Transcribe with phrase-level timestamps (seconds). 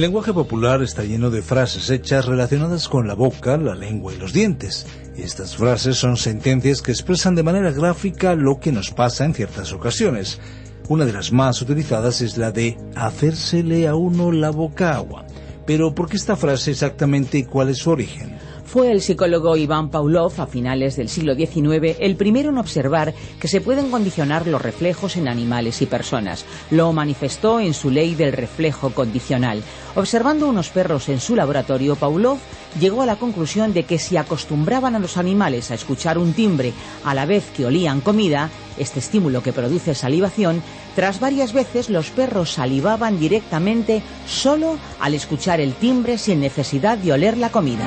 [0.00, 4.16] El lenguaje popular está lleno de frases hechas relacionadas con la boca, la lengua y
[4.16, 4.86] los dientes.
[5.14, 9.74] Estas frases son sentencias que expresan de manera gráfica lo que nos pasa en ciertas
[9.74, 10.40] ocasiones.
[10.88, 15.26] Una de las más utilizadas es la de hacérsele a uno la boca agua.
[15.66, 18.38] Pero ¿por qué esta frase exactamente y cuál es su origen?
[18.70, 23.48] Fue el psicólogo Iván Pavlov a finales del siglo XIX el primero en observar que
[23.48, 26.44] se pueden condicionar los reflejos en animales y personas.
[26.70, 29.64] Lo manifestó en su ley del reflejo condicional.
[29.96, 32.38] Observando unos perros en su laboratorio, Pavlov
[32.78, 36.72] llegó a la conclusión de que si acostumbraban a los animales a escuchar un timbre
[37.04, 40.62] a la vez que olían comida, este estímulo que produce salivación,
[40.96, 47.12] tras varias veces los perros salivaban directamente solo al escuchar el timbre sin necesidad de
[47.12, 47.86] oler la comida.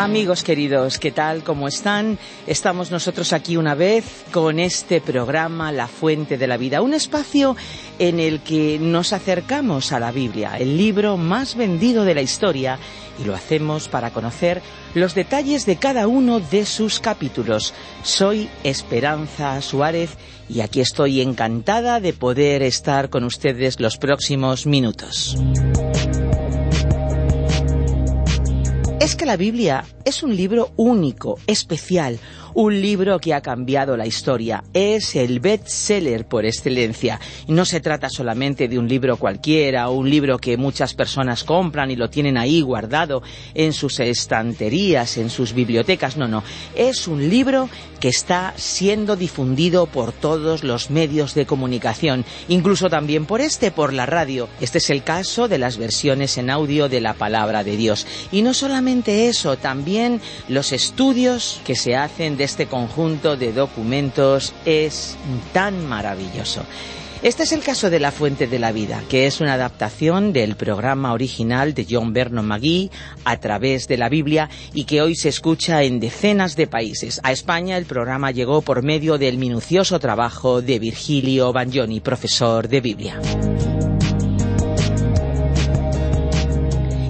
[0.00, 1.44] Amigos queridos, ¿qué tal?
[1.44, 2.18] ¿Cómo están?
[2.46, 7.54] Estamos nosotros aquí una vez con este programa La Fuente de la Vida, un espacio
[7.98, 12.78] en el que nos acercamos a la Biblia, el libro más vendido de la historia,
[13.20, 14.62] y lo hacemos para conocer
[14.94, 17.74] los detalles de cada uno de sus capítulos.
[18.02, 20.16] Soy Esperanza Suárez
[20.48, 25.36] y aquí estoy encantada de poder estar con ustedes los próximos minutos.
[29.00, 32.18] Es que la Biblia es un libro único, especial,
[32.54, 34.64] un libro que ha cambiado la historia.
[34.72, 37.20] Es el bestseller por excelencia.
[37.46, 41.90] Y no se trata solamente de un libro cualquiera, un libro que muchas personas compran
[41.90, 43.22] y lo tienen ahí guardado
[43.54, 46.16] en sus estanterías, en sus bibliotecas.
[46.16, 46.42] No, no.
[46.74, 47.68] Es un libro
[48.00, 53.92] que está siendo difundido por todos los medios de comunicación, incluso también por este, por
[53.92, 54.48] la radio.
[54.60, 58.06] Este es el caso de las versiones en audio de la palabra de Dios.
[58.32, 65.16] Y no solamente eso, también los estudios que se hacen este conjunto de documentos es
[65.52, 66.64] tan maravilloso.
[67.22, 70.56] Este es el caso de La Fuente de la Vida, que es una adaptación del
[70.56, 72.90] programa original de John Vernon McGee
[73.26, 77.20] a través de la Biblia y que hoy se escucha en decenas de países.
[77.22, 82.80] A España el programa llegó por medio del minucioso trabajo de Virgilio Bagnoni, profesor de
[82.80, 83.20] Biblia.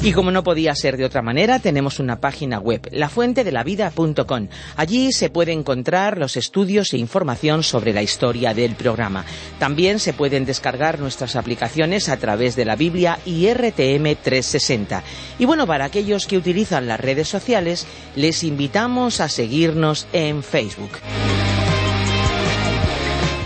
[0.02, 4.48] Y como no podía ser de otra manera, tenemos una página web, lafuentedelavida.com.
[4.76, 9.26] Allí se puede encontrar los estudios e información sobre la historia del programa.
[9.58, 15.02] También se pueden descargar nuestras aplicaciones a través de la Biblia y RTM 360.
[15.38, 17.86] Y bueno, para aquellos que utilizan las redes sociales,
[18.16, 20.92] les invitamos a seguirnos en Facebook.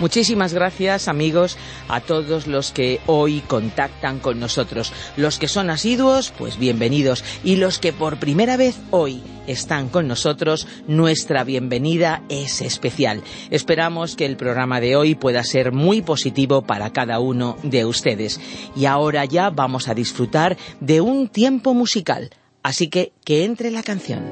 [0.05, 1.57] Muchísimas gracias amigos
[1.89, 4.93] a todos los que hoy contactan con nosotros.
[5.17, 7.25] Los que son asiduos, pues bienvenidos.
[7.43, 13.23] Y los que por primera vez hoy están con nosotros, nuestra bienvenida es especial.
[13.49, 18.39] Esperamos que el programa de hoy pueda ser muy positivo para cada uno de ustedes.
[18.77, 22.29] Y ahora ya vamos a disfrutar de un tiempo musical.
[22.63, 24.23] Así que que entre la canción.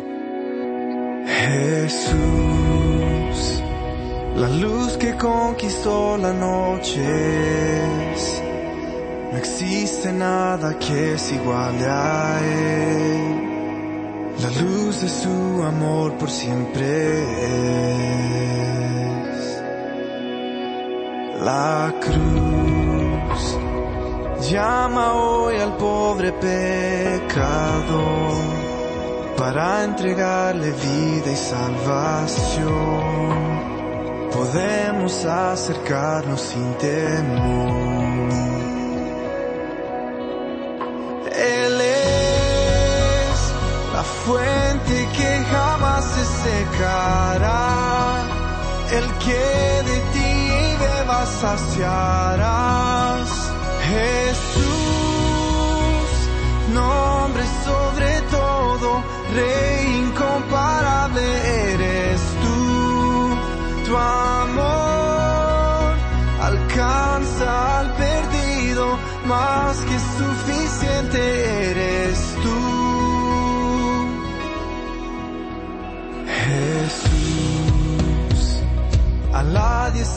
[4.37, 7.03] La luz que conquistó la noche.
[9.31, 13.49] No existe nada que es igual a él.
[14.43, 17.23] La luz de su amor por siempre
[19.23, 19.63] es.
[21.43, 23.59] La cruz
[24.51, 28.33] llama hoy al pobre pecador
[29.37, 33.52] para entregarle vida y salvación
[34.43, 38.31] podemos acercarnos sin temor.
[41.31, 43.39] Él es
[43.95, 48.25] la fuente que jamás se secará,
[48.91, 49.45] el que
[49.89, 50.33] de ti
[50.81, 52.63] bebas saciarás.
[52.63, 53.02] Jesús,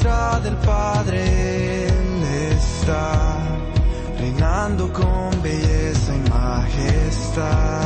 [0.06, 1.88] diestra del Padre
[2.52, 3.38] está,
[4.19, 7.85] reinando con belleza y majestad,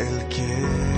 [0.00, 0.89] El que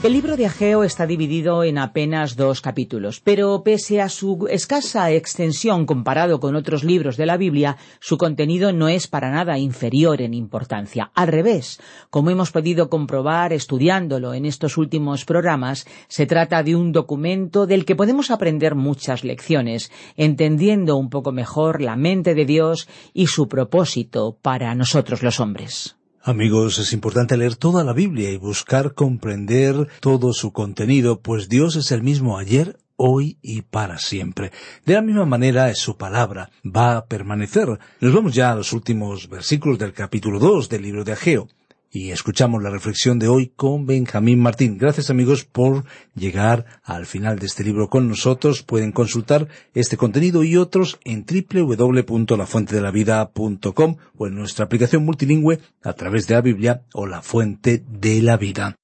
[0.00, 5.10] El libro de Ageo está dividido en apenas dos capítulos, pero pese a su escasa
[5.10, 10.22] extensión comparado con otros libros de la Biblia, su contenido no es para nada inferior
[10.22, 11.10] en importancia.
[11.16, 11.80] Al revés,
[12.10, 17.84] como hemos podido comprobar estudiándolo en estos últimos programas, se trata de un documento del
[17.84, 23.48] que podemos aprender muchas lecciones, entendiendo un poco mejor la mente de Dios y su
[23.48, 25.97] propósito para nosotros los hombres.
[26.28, 31.74] Amigos, es importante leer toda la Biblia y buscar comprender todo su contenido, pues Dios
[31.76, 34.52] es el mismo ayer, hoy y para siempre.
[34.84, 37.78] De la misma manera, su palabra va a permanecer.
[38.02, 41.48] Nos vamos ya a los últimos versículos del capítulo 2 del libro de Ageo.
[41.90, 44.76] Y escuchamos la reflexión de hoy con Benjamín Martín.
[44.76, 48.62] Gracias amigos por llegar al final de este libro con nosotros.
[48.62, 56.26] Pueden consultar este contenido y otros en www.lafuentedelavida.com o en nuestra aplicación multilingüe a través
[56.26, 58.74] de la Biblia o la Fuente de la Vida.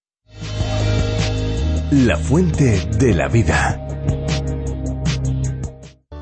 [1.91, 3.79] La fuente de la vida.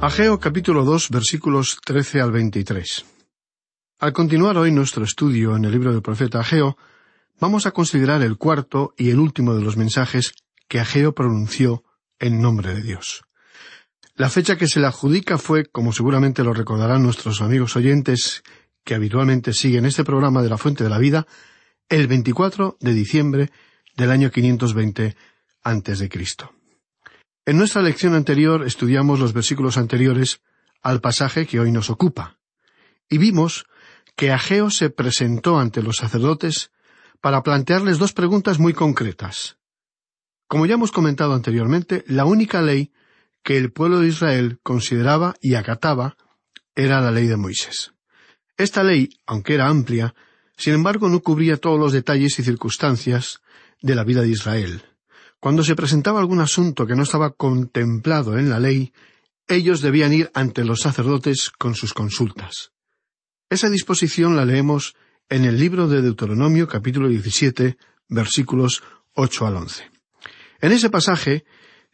[0.02, 3.11] Ageo capítulo 2 versículos 13 al 23.
[4.02, 6.76] Al continuar hoy nuestro estudio en el libro del profeta Ageo,
[7.38, 10.34] vamos a considerar el cuarto y el último de los mensajes
[10.66, 11.84] que Ageo pronunció
[12.18, 13.22] en nombre de Dios.
[14.16, 18.42] La fecha que se le adjudica fue, como seguramente lo recordarán nuestros amigos oyentes
[18.82, 21.28] que habitualmente siguen este programa de la Fuente de la Vida,
[21.88, 23.52] el 24 de diciembre
[23.96, 25.14] del año 520
[25.62, 26.52] antes de Cristo.
[27.46, 30.40] En nuestra lección anterior estudiamos los versículos anteriores
[30.82, 32.40] al pasaje que hoy nos ocupa,
[33.08, 33.64] y vimos
[34.16, 36.70] que Ageo se presentó ante los sacerdotes
[37.20, 39.56] para plantearles dos preguntas muy concretas.
[40.48, 42.92] Como ya hemos comentado anteriormente, la única ley
[43.42, 46.16] que el pueblo de Israel consideraba y acataba
[46.74, 47.92] era la ley de Moisés.
[48.56, 50.14] Esta ley, aunque era amplia,
[50.56, 53.40] sin embargo no cubría todos los detalles y circunstancias
[53.80, 54.82] de la vida de Israel.
[55.40, 58.92] Cuando se presentaba algún asunto que no estaba contemplado en la ley,
[59.48, 62.72] ellos debían ir ante los sacerdotes con sus consultas.
[63.52, 64.96] Esa disposición la leemos
[65.28, 67.76] en el libro de Deuteronomio capítulo 17
[68.08, 68.82] versículos
[69.12, 69.90] 8 al 11.
[70.62, 71.44] En ese pasaje,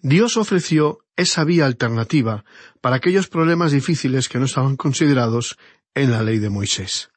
[0.00, 2.44] Dios ofreció esa vía alternativa
[2.80, 5.58] para aquellos problemas difíciles que no estaban considerados
[5.96, 7.10] en la ley de Moisés.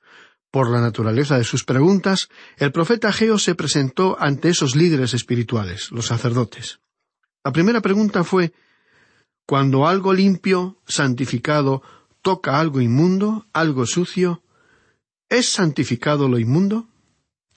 [0.49, 5.91] Por la naturaleza de sus preguntas, el profeta Ageo se presentó ante esos líderes espirituales,
[5.91, 6.79] los sacerdotes.
[7.43, 8.53] La primera pregunta fue
[9.45, 11.83] cuando algo limpio, santificado,
[12.21, 14.43] toca algo inmundo, algo sucio,
[15.29, 16.87] ¿es santificado lo inmundo?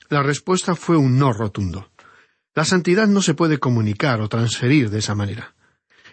[0.09, 1.91] La respuesta fue un no rotundo.
[2.55, 5.55] La santidad no se puede comunicar o transferir de esa manera.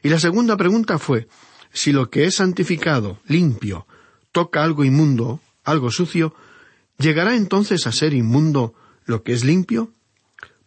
[0.01, 1.27] Y la segunda pregunta fue
[1.71, 3.87] si lo que es santificado, limpio,
[4.31, 6.33] toca algo inmundo, algo sucio,
[6.97, 8.73] ¿llegará entonces a ser inmundo
[9.05, 9.93] lo que es limpio?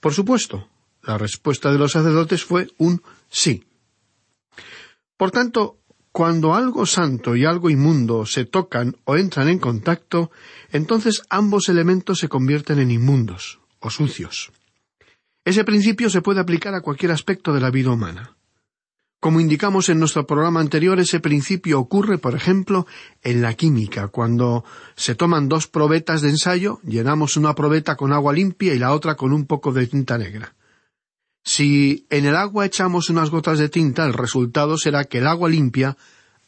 [0.01, 0.69] Por supuesto,
[1.03, 3.65] la respuesta de los sacerdotes fue un sí.
[5.17, 5.79] Por tanto,
[6.15, 10.31] cuando algo santo y algo inmundo se tocan o entran en contacto,
[10.71, 14.53] entonces ambos elementos se convierten en inmundos o sucios.
[15.45, 18.37] Ese principio se puede aplicar a cualquier aspecto de la vida humana.
[19.19, 22.87] Como indicamos en nuestro programa anterior, ese principio ocurre, por ejemplo,
[23.25, 24.07] en la química.
[24.07, 28.93] Cuando se toman dos probetas de ensayo, llenamos una probeta con agua limpia y la
[28.93, 30.55] otra con un poco de tinta negra.
[31.45, 35.51] Si en el agua echamos unas gotas de tinta, el resultado será que el agua
[35.51, 35.97] limpia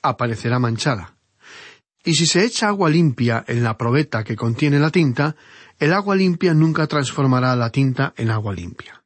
[0.00, 1.16] aparecerá manchada.
[2.02, 5.36] Y si se echa agua limpia en la probeta que contiene la tinta,
[5.78, 9.04] el agua limpia nunca transformará la tinta en agua limpia.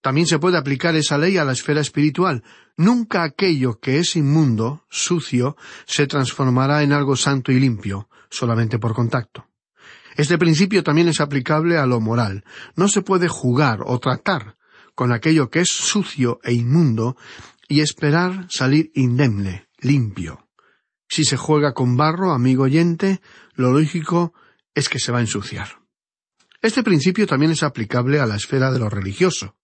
[0.00, 2.42] También se puede aplicar esa ley a la esfera espiritual.
[2.76, 8.94] Nunca aquello que es inmundo, sucio, se transformará en algo santo y limpio, solamente por
[8.94, 9.48] contacto.
[10.16, 12.44] Este principio también es aplicable a lo moral.
[12.76, 14.57] No se puede jugar o tratar
[14.98, 17.16] con aquello que es sucio e inmundo
[17.68, 20.48] y esperar salir indemne, limpio.
[21.08, 23.20] Si se juega con barro, amigo oyente,
[23.54, 24.34] lo lógico
[24.74, 25.68] es que se va a ensuciar.
[26.60, 29.54] Este principio también es aplicable a la esfera de lo religioso.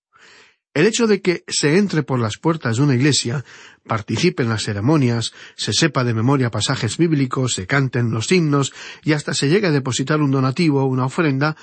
[0.73, 3.45] El hecho de que se entre por las puertas de una iglesia,
[3.89, 8.73] participe en las ceremonias, se sepa de memoria pasajes bíblicos, se canten los himnos
[9.03, 11.57] y hasta se llegue a depositar un donativo o una ofrenda,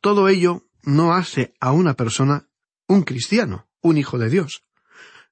[0.00, 2.46] todo ello no hace a una persona
[2.86, 4.62] un cristiano, un hijo de Dios.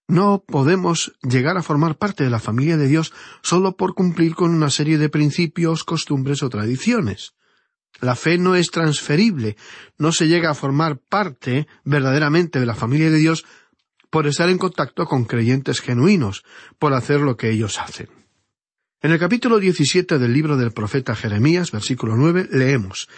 [0.07, 4.55] No podemos llegar a formar parte de la familia de Dios solo por cumplir con
[4.55, 7.35] una serie de principios, costumbres o tradiciones.
[8.01, 9.57] La fe no es transferible,
[9.99, 13.45] no se llega a formar parte verdaderamente de la familia de Dios
[14.11, 16.45] por estar en contacto con creyentes genuinos,
[16.79, 18.09] por hacer lo que ellos hacen.
[19.01, 23.09] En el capítulo 17 del libro del profeta Jeremías, versículo 9, leemos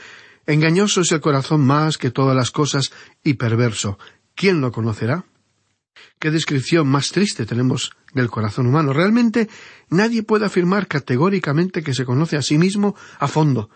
[0.47, 2.93] Engañoso es el corazón más que todas las cosas
[3.25, 3.99] y perverso.
[4.37, 5.25] ¿Quién lo conocerá?
[6.21, 8.93] Qué descripción más triste tenemos del corazón humano.
[8.93, 9.49] Realmente
[9.88, 13.71] nadie puede afirmar categóricamente que se conoce a sí mismo a fondo.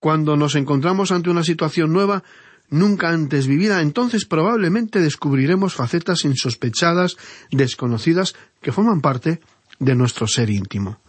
[0.00, 2.24] Cuando nos encontramos ante una situación nueva,
[2.70, 7.16] nunca antes vivida, entonces probablemente descubriremos facetas insospechadas,
[7.50, 9.40] desconocidas, que forman parte
[9.78, 11.00] de nuestro ser íntimo.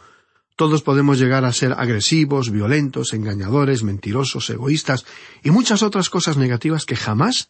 [0.55, 5.05] Todos podemos llegar a ser agresivos, violentos, engañadores, mentirosos, egoístas
[5.41, 7.49] y muchas otras cosas negativas que jamás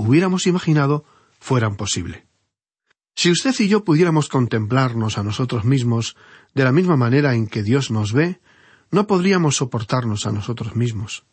[0.00, 1.04] hubiéramos imaginado
[1.38, 2.26] fueran posible.
[3.14, 6.16] Si usted y yo pudiéramos contemplarnos a nosotros mismos
[6.54, 8.40] de la misma manera en que Dios nos ve,
[8.90, 11.24] no podríamos soportarnos a nosotros mismos.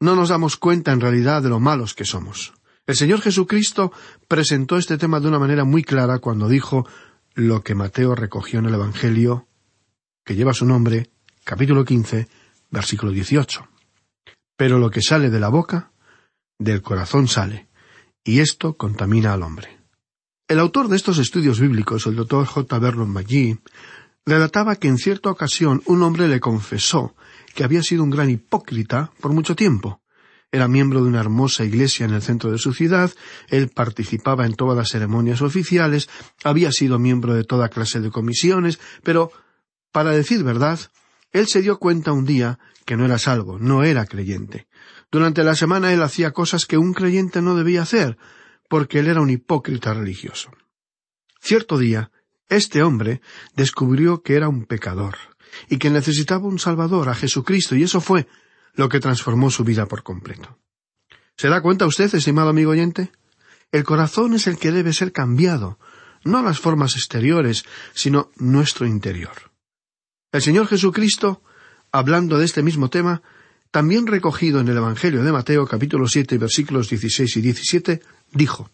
[0.00, 2.52] No nos damos cuenta en realidad de lo malos que somos.
[2.86, 3.92] El Señor Jesucristo
[4.28, 6.86] presentó este tema de una manera muy clara cuando dijo
[7.34, 9.48] lo que Mateo recogió en el Evangelio,
[10.24, 11.10] que lleva su nombre,
[11.42, 12.28] capítulo quince,
[12.70, 13.66] versículo dieciocho.
[14.56, 15.90] Pero lo que sale de la boca,
[16.58, 17.68] del corazón sale,
[18.24, 19.78] y esto contamina al hombre.
[20.48, 22.78] El autor de estos estudios bíblicos, el doctor J.
[22.78, 23.58] Vernon McGee,
[24.26, 27.14] relataba que en cierta ocasión un hombre le confesó
[27.54, 30.00] que había sido un gran hipócrita por mucho tiempo.
[30.50, 33.10] Era miembro de una hermosa iglesia en el centro de su ciudad,
[33.48, 36.08] él participaba en todas las ceremonias oficiales,
[36.44, 39.32] había sido miembro de toda clase de comisiones, pero,
[39.92, 40.78] para decir verdad,
[41.32, 44.68] él se dio cuenta un día que no era salvo, no era creyente.
[45.14, 48.18] Durante la semana él hacía cosas que un creyente no debía hacer,
[48.68, 50.50] porque él era un hipócrita religioso.
[51.40, 52.10] Cierto día,
[52.48, 53.20] este hombre
[53.54, 55.14] descubrió que era un pecador,
[55.68, 58.26] y que necesitaba un Salvador, a Jesucristo, y eso fue
[58.74, 60.58] lo que transformó su vida por completo.
[61.36, 63.12] ¿Se da cuenta usted, estimado amigo oyente?
[63.70, 65.78] El corazón es el que debe ser cambiado,
[66.24, 69.52] no las formas exteriores, sino nuestro interior.
[70.32, 71.40] El Señor Jesucristo,
[71.92, 73.22] hablando de este mismo tema,
[73.74, 78.70] también recogido en el Evangelio de Mateo capítulo siete versículos dieciséis y diecisiete, dijo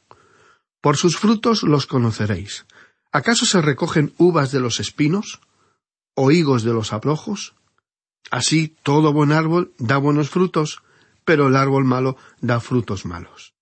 [0.82, 2.66] Por sus frutos los conoceréis.
[3.10, 5.40] ¿Acaso se recogen uvas de los espinos?
[6.12, 7.54] ¿O higos de los abrojos?
[8.30, 10.82] Así todo buen árbol da buenos frutos,
[11.24, 13.54] pero el árbol malo da frutos malos.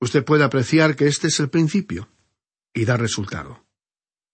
[0.00, 2.08] Usted puede apreciar que este es el principio,
[2.74, 3.64] y da resultado.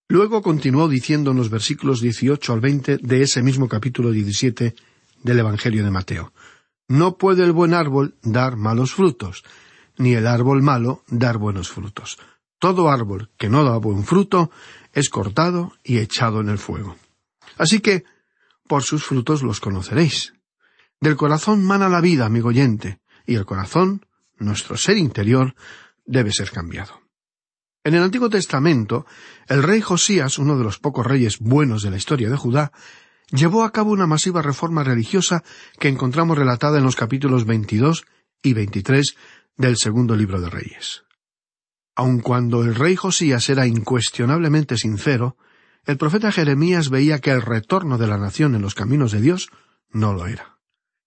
[0.09, 4.75] Luego continuó diciendo en los versículos dieciocho al veinte de ese mismo capítulo diecisiete
[5.23, 6.33] del Evangelio de Mateo.
[6.89, 9.45] No puede el buen árbol dar malos frutos,
[9.99, 12.19] ni el árbol malo dar buenos frutos.
[12.59, 14.51] Todo árbol que no da buen fruto
[14.93, 16.97] es cortado y echado en el fuego.
[17.57, 18.05] Así que,
[18.67, 20.35] por sus frutos los conoceréis.
[21.01, 24.07] Del corazón mana la vida, amigo oyente, y el corazón,
[24.39, 25.55] nuestro ser interior,
[26.05, 27.01] debe ser cambiado.
[27.85, 29.07] En el Antiguo Testamento,
[29.47, 32.73] el rey Josías, uno de los pocos reyes buenos de la historia de Judá,
[33.31, 35.43] llevó a cabo una masiva reforma religiosa
[35.79, 38.05] que encontramos relatada en los capítulos 22
[38.43, 39.17] y 23
[39.57, 41.05] del segundo libro de Reyes.
[41.95, 45.37] Aun cuando el rey Josías era incuestionablemente sincero,
[45.85, 49.49] el profeta Jeremías veía que el retorno de la nación en los caminos de Dios
[49.91, 50.59] no lo era.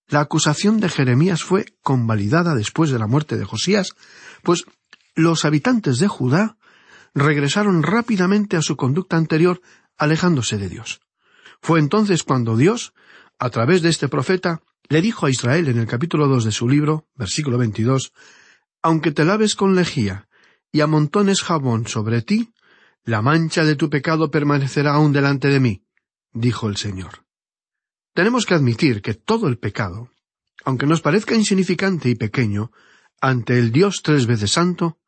[0.08, 3.96] La acusación de Jeremías fue convalidada después de la muerte de Josías,
[4.44, 4.66] pues
[5.16, 6.58] los habitantes de Judá
[7.14, 9.62] regresaron rápidamente a su conducta anterior,
[9.98, 11.00] alejándose de Dios.
[11.62, 12.94] Fue entonces cuando Dios,
[13.40, 16.68] a través de este profeta, le dijo a Israel en el capítulo dos de su
[16.68, 18.12] libro, versículo veintidós,
[18.82, 20.28] Aunque te laves con lejía
[20.72, 22.52] y amontones jabón sobre ti,
[23.04, 25.84] la mancha de tu pecado permanecerá aún delante de mí,
[26.34, 27.26] dijo el Señor.
[28.14, 30.10] Tenemos que admitir que todo el pecado,
[30.66, 32.72] aunque nos parezca insignificante y pequeño,
[33.22, 35.00] ante el Dios tres veces santo,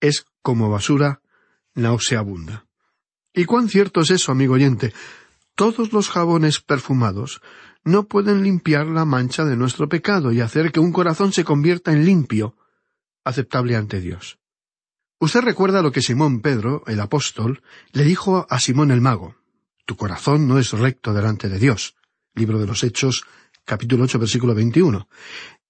[0.00, 1.20] es como basura
[1.74, 2.66] nauseabunda.
[3.34, 4.92] ¿Y cuán cierto es eso, amigo oyente?
[5.56, 7.40] Todos los jabones perfumados
[7.82, 11.92] no pueden limpiar la mancha de nuestro pecado y hacer que un corazón se convierta
[11.92, 12.56] en limpio,
[13.24, 14.38] aceptable ante Dios.
[15.18, 19.36] Usted recuerda lo que Simón Pedro, el apóstol, le dijo a Simón el mago.
[19.86, 21.96] Tu corazón no es recto delante de Dios.
[22.34, 23.24] Libro de los Hechos,
[23.64, 25.08] capítulo ocho, versículo veintiuno.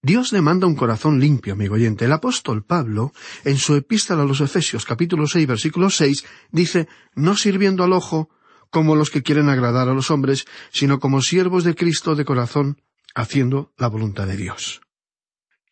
[0.03, 2.07] Dios demanda un corazón limpio, amigo oyente.
[2.07, 3.13] El apóstol Pablo,
[3.45, 8.31] en su epístola a los Efesios capítulo seis, versículo seis, dice, no sirviendo al ojo
[8.71, 12.83] como los que quieren agradar a los hombres, sino como siervos de Cristo de corazón,
[13.15, 14.81] haciendo la voluntad de Dios.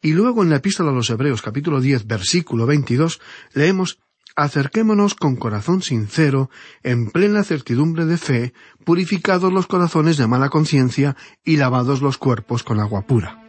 [0.01, 3.21] Y luego en la epístola a los Hebreos capítulo diez, versículo veintidós,
[3.53, 3.99] leemos
[4.37, 6.51] Acerquémonos con corazón sincero,
[6.83, 8.53] en plena certidumbre de fe,
[8.85, 13.44] purificados los corazones de mala conciencia y lavados los cuerpos con agua pura.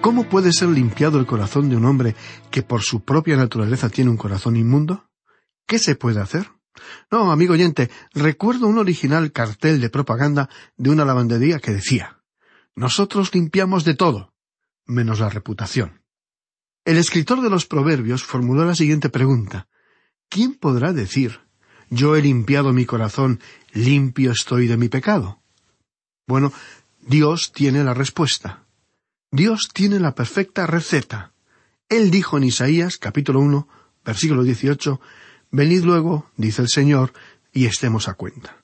[0.00, 2.14] ¿Cómo puede ser limpiado el corazón de un hombre
[2.50, 5.08] que por su propia naturaleza tiene un corazón inmundo?
[5.66, 6.50] ¿Qué se puede hacer?
[7.10, 12.22] No, amigo oyente, recuerdo un original cartel de propaganda de una lavandería que decía
[12.74, 14.32] Nosotros limpiamos de todo,
[14.86, 16.02] menos la reputación.
[16.84, 19.68] El escritor de los Proverbios formuló la siguiente pregunta
[20.28, 21.40] ¿Quién podrá decir
[21.90, 23.40] Yo he limpiado mi corazón,
[23.72, 25.42] limpio estoy de mi pecado?
[26.26, 26.52] Bueno,
[27.00, 28.67] Dios tiene la respuesta.
[29.30, 31.32] Dios tiene la perfecta receta.
[31.88, 33.68] Él dijo en Isaías capítulo 1,
[34.04, 35.00] versículo 18,
[35.50, 37.12] Venid luego, dice el Señor,
[37.52, 38.62] y estemos a cuenta.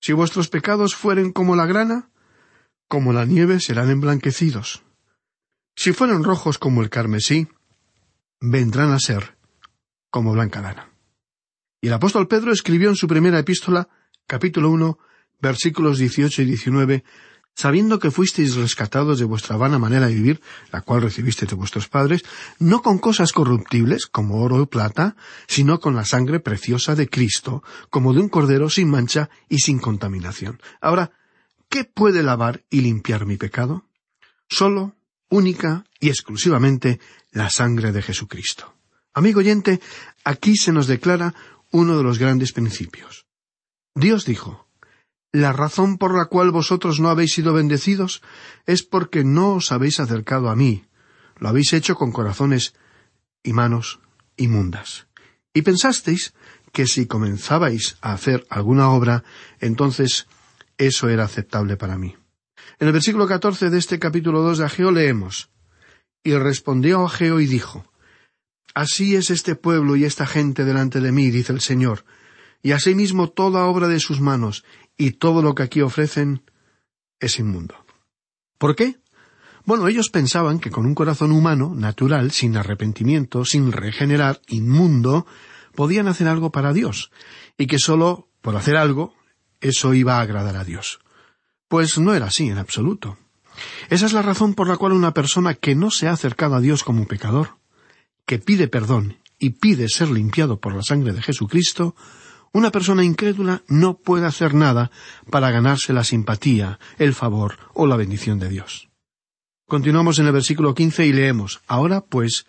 [0.00, 2.08] Si vuestros pecados fueren como la grana,
[2.88, 4.82] como la nieve serán emblanquecidos.
[5.76, 7.48] Si fueren rojos como el carmesí,
[8.40, 9.36] vendrán a ser
[10.10, 10.90] como blanca lana.
[11.80, 13.88] Y el apóstol Pedro escribió en su primera epístola,
[14.26, 14.98] capítulo 1,
[15.40, 17.04] versículos 18 y 19,
[17.54, 20.40] sabiendo que fuisteis rescatados de vuestra vana manera de vivir,
[20.72, 22.22] la cual recibisteis de vuestros padres,
[22.58, 27.62] no con cosas corruptibles, como oro o plata, sino con la sangre preciosa de Cristo,
[27.90, 30.60] como de un cordero sin mancha y sin contaminación.
[30.80, 31.12] Ahora,
[31.68, 33.84] ¿qué puede lavar y limpiar mi pecado?
[34.48, 34.96] Solo,
[35.28, 38.74] única y exclusivamente la sangre de Jesucristo.
[39.12, 39.80] Amigo oyente,
[40.24, 41.34] aquí se nos declara
[41.70, 43.26] uno de los grandes principios.
[43.94, 44.68] Dios dijo,
[45.32, 48.22] la razón por la cual vosotros no habéis sido bendecidos
[48.66, 50.84] es porque no os habéis acercado a mí.
[51.38, 52.74] Lo habéis hecho con corazones
[53.42, 54.00] y manos
[54.36, 55.06] inmundas.
[55.54, 56.34] Y pensasteis
[56.72, 59.24] que si comenzabais a hacer alguna obra,
[59.60, 60.26] entonces
[60.78, 62.16] eso era aceptable para mí.
[62.78, 65.50] En el versículo catorce de este capítulo dos de Ageo leemos
[66.24, 67.84] Y respondió Ageo y dijo
[68.74, 72.04] Así es este pueblo y esta gente delante de mí, dice el Señor,
[72.62, 74.64] y asimismo toda obra de sus manos,
[75.00, 76.42] y todo lo que aquí ofrecen
[77.20, 77.74] es inmundo.
[78.58, 78.98] ¿Por qué?
[79.64, 85.26] Bueno, ellos pensaban que con un corazón humano, natural, sin arrepentimiento, sin regenerar, inmundo,
[85.74, 87.10] podían hacer algo para Dios,
[87.56, 89.14] y que sólo por hacer algo,
[89.62, 91.00] eso iba a agradar a Dios.
[91.66, 93.16] Pues no era así en absoluto.
[93.88, 96.60] Esa es la razón por la cual una persona que no se ha acercado a
[96.60, 97.56] Dios como pecador,
[98.26, 101.96] que pide perdón y pide ser limpiado por la sangre de Jesucristo,
[102.52, 104.90] una persona incrédula no puede hacer nada
[105.30, 108.88] para ganarse la simpatía, el favor o la bendición de Dios.
[109.68, 112.46] Continuamos en el versículo quince y leemos Ahora, pues,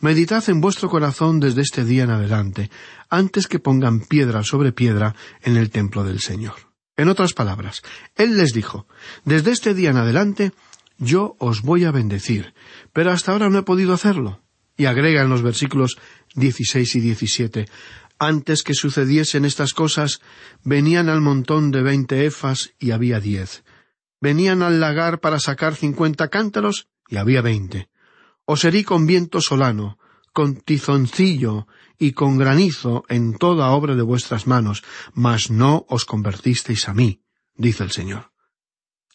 [0.00, 2.70] meditad en vuestro corazón desde este día en adelante,
[3.08, 6.54] antes que pongan piedra sobre piedra en el templo del Señor.
[6.96, 7.82] En otras palabras,
[8.16, 8.88] Él les dijo
[9.24, 10.52] Desde este día en adelante
[10.98, 12.54] yo os voy a bendecir,
[12.92, 14.40] pero hasta ahora no he podido hacerlo.
[14.76, 15.96] Y agrega en los versículos
[16.34, 17.68] dieciséis y diecisiete
[18.18, 20.20] Antes que sucediesen estas cosas,
[20.64, 23.62] venían al montón de veinte efas y había diez
[24.20, 27.88] venían al lagar para sacar cincuenta cántaros y había veinte.
[28.44, 29.98] Os herí con viento solano,
[30.32, 31.66] con tizoncillo
[31.98, 37.22] y con granizo en toda obra de vuestras manos, mas no os convertisteis a mí,
[37.54, 38.32] dice el Señor.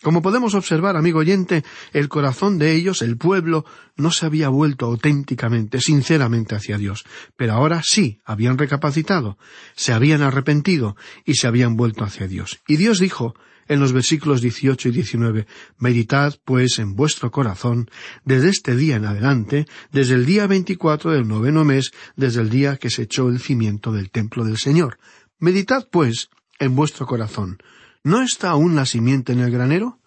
[0.04, 1.64] Como podemos observar, amigo oyente,
[1.94, 3.64] el corazón de ellos, el pueblo,
[3.96, 7.06] no se había vuelto auténticamente, sinceramente hacia Dios,
[7.38, 9.38] pero ahora sí habían recapacitado,
[9.76, 12.60] se habían arrepentido y se habían vuelto hacia Dios.
[12.68, 13.34] Y Dios dijo
[13.70, 17.90] en los versículos 18 y 19, Meditad, pues, en vuestro corazón,
[18.26, 22.76] desde este día en adelante, desde el día veinticuatro del noveno mes, desde el día
[22.76, 25.00] que se echó el cimiento del templo del Señor.
[25.40, 27.58] Meditad, pues, en vuestro corazón.
[28.04, 30.00] ¿No está aún la simiente en el granero?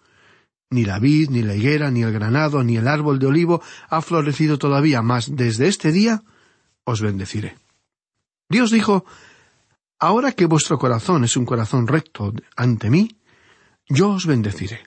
[0.69, 4.01] Ni la vid, ni la higuera, ni el granado, ni el árbol de olivo ha
[4.01, 6.23] florecido todavía, mas desde este día
[6.83, 7.57] os bendeciré.
[8.49, 9.05] Dios dijo,
[9.99, 13.17] Ahora que vuestro corazón es un corazón recto ante mí,
[13.89, 14.83] yo os bendeciré.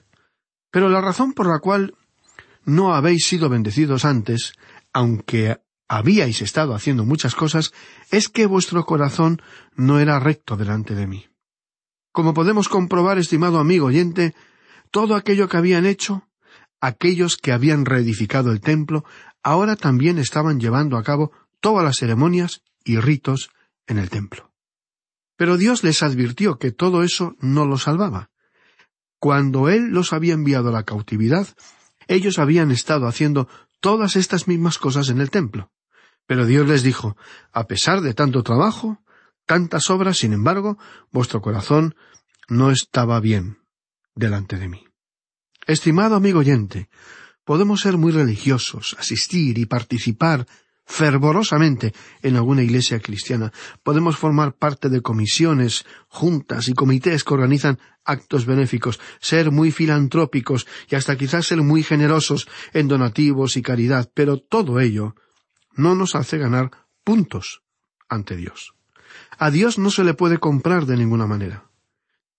[0.71, 1.95] Pero la razón por la cual
[2.63, 4.53] no habéis sido bendecidos antes,
[4.93, 7.73] aunque habíais estado haciendo muchas cosas,
[8.09, 9.41] es que vuestro corazón
[9.75, 11.30] no era recto delante de mí.
[12.11, 14.35] Como podemos comprobar, estimado amigo oyente,
[14.91, 16.27] todo aquello que habían hecho,
[16.81, 19.05] aquellos que habían reedificado el templo,
[19.43, 23.49] ahora también estaban llevando a cabo todas las ceremonias y ritos
[23.87, 24.51] en el templo.
[25.37, 28.29] Pero Dios les advirtió que todo eso no los salvaba.
[29.19, 31.47] Cuando Él los había enviado a la cautividad,
[32.07, 33.47] ellos habían estado haciendo
[33.79, 35.71] todas estas mismas cosas en el templo.
[36.27, 37.15] Pero Dios les dijo,
[37.51, 38.99] a pesar de tanto trabajo,
[39.45, 40.77] tantas obras, sin embargo,
[41.11, 41.95] vuestro corazón
[42.47, 43.59] no estaba bien
[44.15, 44.85] delante de mí.
[45.67, 46.89] Estimado amigo oyente,
[47.45, 50.45] podemos ser muy religiosos, asistir y participar
[50.85, 53.51] fervorosamente en alguna iglesia cristiana.
[53.83, 60.67] Podemos formar parte de comisiones, juntas y comités que organizan actos benéficos, ser muy filantrópicos
[60.89, 65.15] y hasta quizás ser muy generosos en donativos y caridad, pero todo ello
[65.73, 66.71] no nos hace ganar
[67.03, 67.63] puntos
[68.09, 68.73] ante Dios.
[69.37, 71.65] A Dios no se le puede comprar de ninguna manera.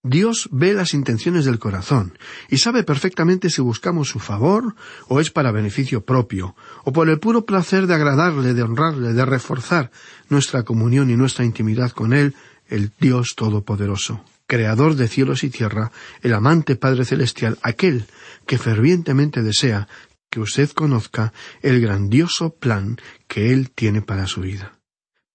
[0.05, 4.75] Dios ve las intenciones del corazón y sabe perfectamente si buscamos su favor
[5.07, 9.25] o es para beneficio propio, o por el puro placer de agradarle, de honrarle, de
[9.25, 9.93] reforzar
[10.29, 12.35] nuestra comunión y nuestra intimidad con Él,
[12.67, 18.07] el Dios Todopoderoso, Creador de cielos y tierra, el amante Padre Celestial, aquel
[18.45, 19.87] que fervientemente desea
[20.31, 22.97] que usted conozca el grandioso plan
[23.29, 24.73] que Él tiene para su vida.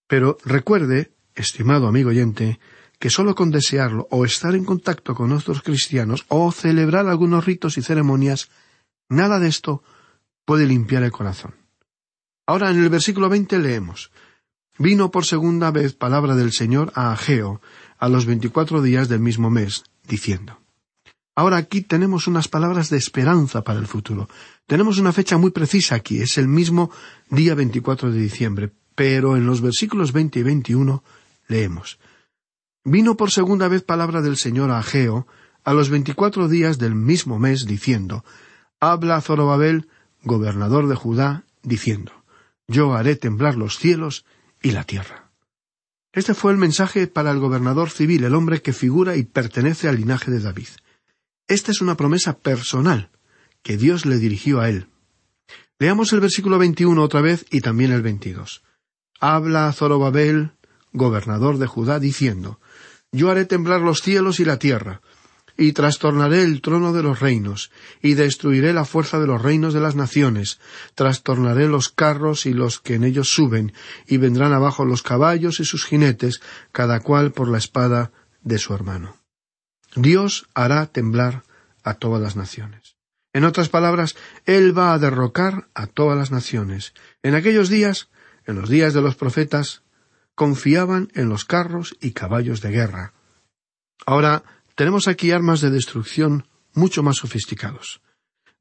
[0.07, 2.59] Pero recuerde, estimado amigo oyente,
[2.99, 7.77] que sólo con desearlo o estar en contacto con otros cristianos o celebrar algunos ritos
[7.77, 8.49] y ceremonias,
[9.07, 9.83] nada de esto
[10.45, 11.53] puede limpiar el corazón.
[12.45, 14.11] Ahora en el versículo veinte leemos
[14.79, 17.61] Vino por segunda vez palabra del Señor a Ageo
[17.97, 20.59] a los veinticuatro días del mismo mes, diciendo
[21.35, 24.27] Ahora aquí tenemos unas palabras de esperanza para el futuro.
[24.65, 26.89] Tenemos una fecha muy precisa aquí, es el mismo
[27.29, 31.03] día veinticuatro de diciembre, pero en los versículos veinte y veintiuno
[31.47, 31.99] leemos
[32.89, 35.27] Vino por segunda vez palabra del Señor a Ageo
[35.65, 38.23] a los veinticuatro días del mismo mes, diciendo,
[38.79, 39.89] Habla Zorobabel,
[40.23, 42.13] gobernador de Judá, diciendo,
[42.65, 44.23] Yo haré temblar los cielos
[44.61, 45.31] y la tierra.
[46.13, 49.97] Este fue el mensaje para el gobernador civil, el hombre que figura y pertenece al
[49.97, 50.69] linaje de David.
[51.49, 53.09] Esta es una promesa personal
[53.63, 54.87] que Dios le dirigió a él.
[55.77, 58.63] Leamos el versículo veintiuno otra vez y también el veintidós.
[59.19, 60.53] Habla Zorobabel,
[60.93, 62.59] gobernador de Judá, diciendo,
[63.11, 65.01] yo haré temblar los cielos y la tierra,
[65.57, 67.71] y trastornaré el trono de los reinos,
[68.01, 70.59] y destruiré la fuerza de los reinos de las naciones,
[70.93, 73.73] trastornaré los carros y los que en ellos suben,
[74.05, 78.11] y vendrán abajo los caballos y sus jinetes, cada cual por la espada
[78.43, 79.17] de su hermano.
[79.95, 81.43] Dios hará temblar
[81.83, 82.95] a todas las naciones.
[83.33, 86.93] En otras palabras, Él va a derrocar a todas las naciones.
[87.23, 88.09] En aquellos días,
[88.45, 89.83] en los días de los profetas,
[90.37, 93.13] confiaban en los carros y caballos de guerra.
[94.05, 94.43] Ahora
[94.75, 96.45] tenemos aquí armas de destrucción
[96.75, 98.01] mucho más sofisticados.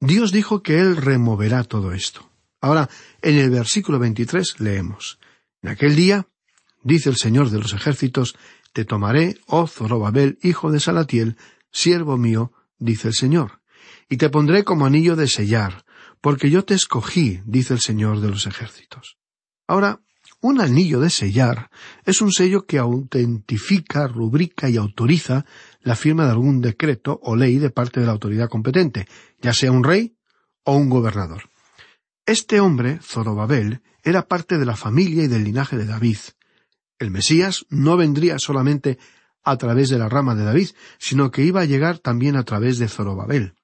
[0.01, 2.31] Dios dijo que Él removerá todo esto.
[2.63, 2.89] Ahora,
[3.21, 5.19] en el versículo 23 leemos,
[5.61, 6.27] En aquel día,
[6.83, 8.37] dice el Señor de los ejércitos,
[8.73, 11.37] te tomaré, oh Zorobabel, hijo de Salatiel,
[11.71, 13.61] siervo mío, dice el Señor,
[14.09, 15.85] y te pondré como anillo de sellar,
[16.23, 19.19] porque yo te escogí, dice el Señor de los ejércitos.
[19.69, 20.01] Ahora,
[20.47, 21.71] un anillo de sellar
[22.05, 25.45] es un sello que autentifica, rubrica y autoriza
[25.83, 29.09] la firma de algún decreto o ley de parte de la autoridad competente,
[29.41, 30.17] ya sea un rey
[30.63, 31.51] o un gobernador.
[32.25, 36.19] Este hombre, Zorobabel, era parte de la familia y del linaje de David.
[36.99, 38.99] El Mesías no vendría solamente
[39.43, 42.79] a través de la rama de David, sino que iba a llegar también a través
[42.79, 43.55] de Zorobabel.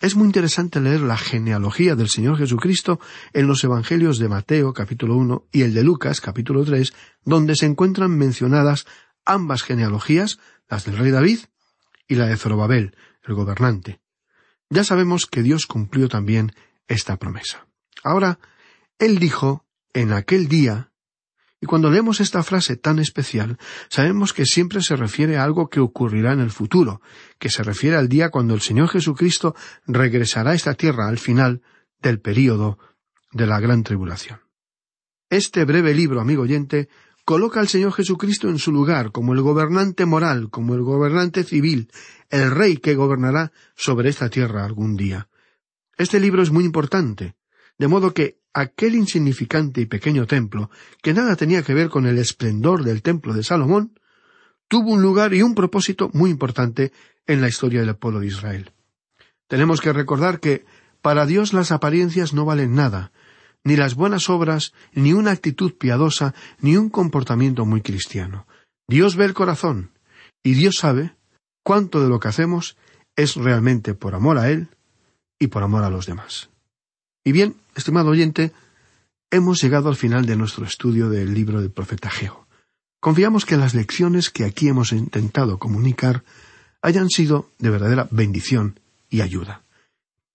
[0.00, 3.00] Es muy interesante leer la genealogía del Señor Jesucristo
[3.32, 6.92] en los Evangelios de Mateo capítulo 1 y el de Lucas capítulo 3,
[7.24, 8.86] donde se encuentran mencionadas
[9.24, 11.40] ambas genealogías, las del rey David
[12.06, 14.00] y la de Zorobabel, el gobernante.
[14.70, 16.52] Ya sabemos que Dios cumplió también
[16.86, 17.66] esta promesa.
[18.04, 18.38] Ahora,
[19.00, 20.92] Él dijo, en aquel día,
[21.60, 25.80] y cuando leemos esta frase tan especial, sabemos que siempre se refiere a algo que
[25.80, 27.00] ocurrirá en el futuro,
[27.38, 31.62] que se refiere al día cuando el Señor Jesucristo regresará a esta tierra al final
[32.00, 32.78] del período
[33.32, 34.40] de la gran tribulación.
[35.30, 36.88] Este breve libro, amigo oyente,
[37.24, 41.90] coloca al Señor Jesucristo en su lugar como el gobernante moral, como el gobernante civil,
[42.30, 45.28] el rey que gobernará sobre esta tierra algún día.
[45.96, 47.34] Este libro es muy importante,
[47.78, 50.70] de modo que aquel insignificante y pequeño templo,
[51.02, 53.98] que nada tenía que ver con el esplendor del templo de Salomón,
[54.68, 56.92] tuvo un lugar y un propósito muy importante
[57.26, 58.72] en la historia del pueblo de Israel.
[59.48, 60.64] Tenemos que recordar que
[61.02, 63.12] para Dios las apariencias no valen nada,
[63.64, 68.46] ni las buenas obras, ni una actitud piadosa, ni un comportamiento muy cristiano.
[68.88, 69.92] Dios ve el corazón,
[70.42, 71.14] y Dios sabe
[71.62, 72.76] cuánto de lo que hacemos
[73.16, 74.68] es realmente por amor a Él
[75.38, 76.50] y por amor a los demás.
[77.24, 78.52] Y bien, estimado oyente,
[79.30, 82.46] hemos llegado al final de nuestro estudio del libro del profeta Geo.
[83.00, 86.24] Confiamos que las lecciones que aquí hemos intentado comunicar
[86.82, 89.62] hayan sido de verdadera bendición y ayuda.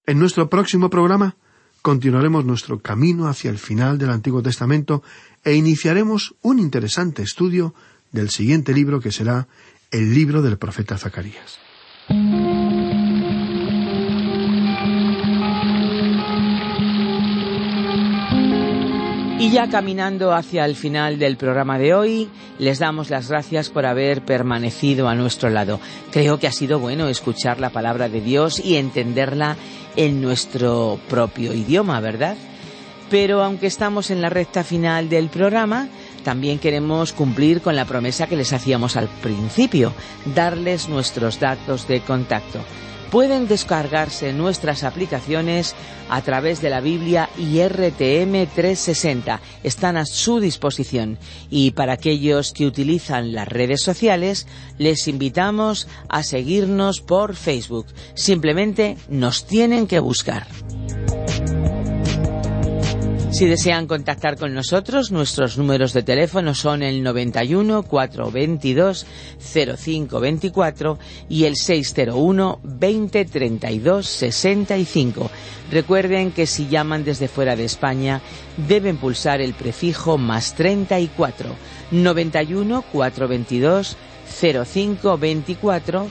[0.06, 1.36] En nuestro próximo programa
[1.82, 5.04] continuaremos nuestro camino hacia el final del Antiguo Testamento
[5.43, 7.74] e iniciaremos un interesante estudio
[8.12, 9.48] del siguiente libro que será
[9.91, 11.60] el libro del profeta Zacarías.
[19.43, 22.29] Y ya caminando hacia el final del programa de hoy,
[22.60, 25.82] les damos las gracias por haber permanecido a nuestro lado.
[26.12, 29.58] Creo que ha sido bueno escuchar la palabra de Dios y entenderla
[29.97, 32.38] en nuestro propio idioma, ¿verdad?
[33.10, 35.89] Pero aunque estamos en la recta final del programa,
[36.23, 39.91] también queremos cumplir con la promesa que les hacíamos al principio,
[40.34, 42.62] darles nuestros datos de contacto
[43.13, 45.76] pueden descargarse nuestras aplicaciones
[46.10, 49.39] a través de la Biblia IRTM 360.
[49.62, 51.19] Están a su disposición.
[51.52, 54.47] Y para aquellos que utilizan las redes sociales,
[54.80, 57.86] les invitamos a seguirnos por Facebook.
[58.15, 60.47] Simplemente nos tienen que buscar.
[63.34, 69.08] Si desean contactar con nosotros, nuestros números de teléfono son el 91 422
[69.39, 75.32] 0524 y el 601 20 32 65.
[75.72, 78.22] Recuerden que si llaman desde fuera de España
[78.67, 81.56] deben pulsar el prefijo más 34
[81.89, 83.98] 91 422
[84.30, 86.08] 0524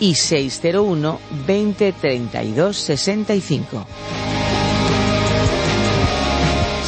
[0.00, 3.86] y 601 20 32 65.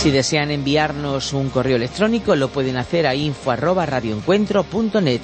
[0.07, 5.21] Si desean enviarnos un correo electrónico, lo pueden hacer a info arroba radioencuentro.net.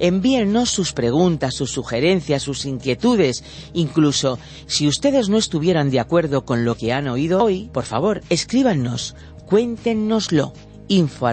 [0.00, 3.44] Envíennos sus preguntas, sus sugerencias, sus inquietudes.
[3.72, 8.22] Incluso, si ustedes no estuvieran de acuerdo con lo que han oído hoy, por favor,
[8.30, 9.14] escríbanos,
[9.46, 10.52] cuéntenoslo,
[10.88, 11.28] info.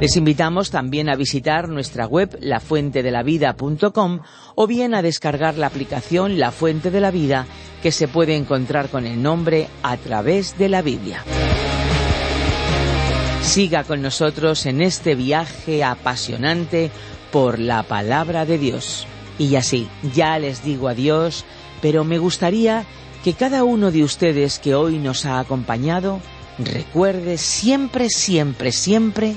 [0.00, 4.20] Les invitamos también a visitar nuestra web lafuentedelavida.com
[4.54, 7.46] o bien a descargar la aplicación La Fuente de la Vida
[7.82, 11.24] que se puede encontrar con el nombre a través de la Biblia.
[13.40, 16.90] Siga con nosotros en este viaje apasionante
[17.32, 19.06] por la palabra de Dios.
[19.38, 21.46] Y así, ya les digo adiós,
[21.80, 22.84] pero me gustaría
[23.24, 26.20] que cada uno de ustedes que hoy nos ha acompañado
[26.58, 29.36] recuerde siempre, siempre, siempre